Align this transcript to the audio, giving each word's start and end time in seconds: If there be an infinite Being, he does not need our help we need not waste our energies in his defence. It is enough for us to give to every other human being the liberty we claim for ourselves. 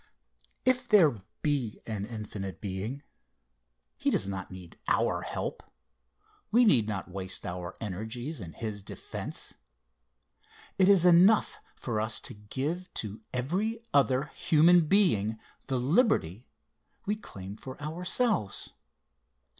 If 0.65 0.87
there 0.87 1.21
be 1.43 1.79
an 1.85 2.07
infinite 2.07 2.59
Being, 2.59 3.03
he 3.97 4.09
does 4.09 4.27
not 4.27 4.49
need 4.49 4.79
our 4.87 5.21
help 5.21 5.61
we 6.49 6.65
need 6.65 6.87
not 6.87 7.11
waste 7.11 7.45
our 7.45 7.75
energies 7.79 8.41
in 8.41 8.53
his 8.53 8.81
defence. 8.81 9.53
It 10.79 10.89
is 10.89 11.05
enough 11.05 11.59
for 11.75 12.01
us 12.01 12.19
to 12.21 12.33
give 12.33 12.91
to 12.95 13.21
every 13.31 13.79
other 13.93 14.23
human 14.33 14.87
being 14.87 15.37
the 15.67 15.77
liberty 15.77 16.47
we 17.05 17.15
claim 17.15 17.55
for 17.55 17.79
ourselves. 17.79 18.71